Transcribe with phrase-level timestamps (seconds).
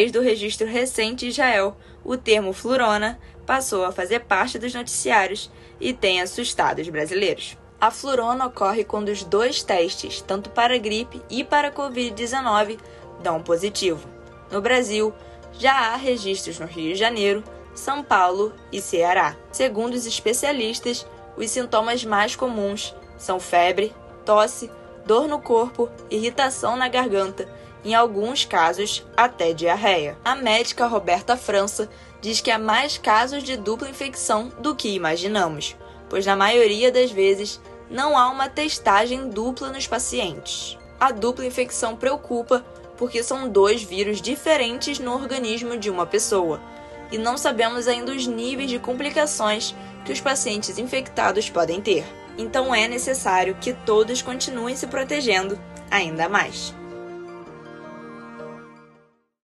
[0.00, 5.50] Desde o registro recente de Israel, o termo flurona passou a fazer parte dos noticiários
[5.80, 7.58] e tem assustado os brasileiros.
[7.80, 12.78] A flurona ocorre quando os dois testes, tanto para gripe e para Covid-19,
[13.24, 14.08] dão positivo.
[14.52, 15.12] No Brasil,
[15.54, 17.42] já há registros no Rio de Janeiro,
[17.74, 19.34] São Paulo e Ceará.
[19.50, 21.04] Segundo os especialistas,
[21.36, 23.92] os sintomas mais comuns são febre,
[24.24, 24.70] tosse,
[25.04, 27.48] dor no corpo, irritação na garganta,
[27.84, 30.16] em alguns casos até diarreia.
[30.24, 31.88] A médica Roberta França
[32.20, 35.76] diz que há mais casos de dupla infecção do que imaginamos,
[36.08, 40.76] pois na maioria das vezes não há uma testagem dupla nos pacientes.
[41.00, 42.64] A dupla infecção preocupa
[42.96, 46.60] porque são dois vírus diferentes no organismo de uma pessoa,
[47.12, 49.74] e não sabemos ainda os níveis de complicações
[50.04, 52.04] que os pacientes infectados podem ter.
[52.36, 55.58] Então é necessário que todos continuem se protegendo
[55.90, 56.74] ainda mais.